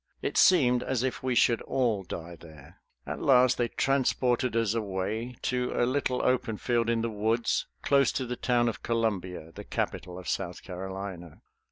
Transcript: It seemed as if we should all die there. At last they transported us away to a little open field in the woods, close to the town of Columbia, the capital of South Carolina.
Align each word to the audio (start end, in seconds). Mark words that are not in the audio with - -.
It 0.23 0.35
seemed 0.35 0.81
as 0.81 1.03
if 1.03 1.21
we 1.21 1.35
should 1.35 1.61
all 1.61 2.01
die 2.01 2.35
there. 2.35 2.81
At 3.05 3.21
last 3.21 3.59
they 3.59 3.67
transported 3.67 4.55
us 4.55 4.73
away 4.73 5.35
to 5.43 5.73
a 5.79 5.85
little 5.85 6.23
open 6.23 6.57
field 6.57 6.89
in 6.89 7.03
the 7.03 7.09
woods, 7.11 7.67
close 7.83 8.11
to 8.13 8.25
the 8.25 8.35
town 8.35 8.67
of 8.67 8.81
Columbia, 8.81 9.51
the 9.51 9.63
capital 9.63 10.17
of 10.17 10.27
South 10.27 10.63
Carolina. 10.63 11.43